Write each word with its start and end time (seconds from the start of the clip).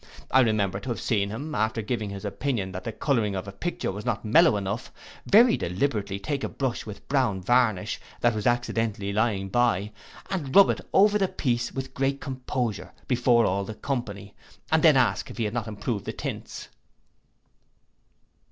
I 0.31 0.39
remember 0.39 0.79
to 0.79 0.89
have 0.89 0.99
seen 0.99 1.29
him, 1.29 1.53
after 1.53 1.83
giving 1.83 2.09
his 2.09 2.25
opinion 2.25 2.71
that 2.71 2.85
the 2.85 2.91
colouring 2.91 3.35
of 3.35 3.47
a 3.47 3.51
picture 3.51 3.91
was 3.91 4.03
not 4.03 4.25
mellow 4.25 4.57
enough, 4.57 4.91
very 5.27 5.55
deliberately 5.57 6.17
take 6.17 6.43
a 6.43 6.49
brush 6.49 6.87
with 6.87 7.07
brown 7.07 7.39
varnish, 7.39 7.99
that 8.21 8.33
was 8.33 8.47
accidentally 8.47 9.13
lying 9.13 9.47
by, 9.49 9.91
and 10.31 10.55
rub 10.55 10.71
it 10.71 10.81
over 10.91 11.19
the 11.19 11.27
piece 11.27 11.71
with 11.71 11.93
great 11.93 12.19
composure 12.19 12.91
before 13.07 13.45
all 13.45 13.63
the 13.63 13.75
company, 13.75 14.33
and 14.71 14.81
then 14.81 14.97
ask 14.97 15.29
if 15.29 15.37
he 15.37 15.43
had 15.43 15.53
not 15.53 15.67
improved 15.67 16.05
the 16.05 16.13
tints. 16.13 16.69